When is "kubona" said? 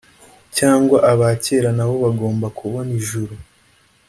2.59-2.91